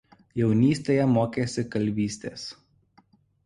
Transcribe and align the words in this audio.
Jaunystėje 0.39 1.03
mokėsi 1.11 1.67
kalvystės. 1.77 2.51